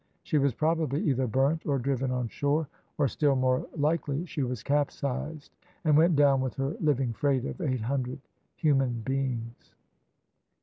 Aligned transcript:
She 0.23 0.39
was 0.39 0.55
probably 0.55 1.03
either 1.03 1.27
burnt, 1.27 1.63
or 1.67 1.77
driven 1.77 2.09
on 2.09 2.27
shore, 2.27 2.67
or, 2.97 3.07
still 3.07 3.35
more 3.35 3.67
likely, 3.77 4.25
she 4.25 4.41
was 4.41 4.63
capsized 4.63 5.55
and 5.83 5.95
went 5.95 6.15
down 6.15 6.41
with 6.41 6.55
her 6.55 6.75
living 6.81 7.13
freight 7.13 7.45
of 7.45 7.61
eight 7.61 7.81
hundred 7.81 8.17
human 8.55 9.01
beings. 9.05 9.75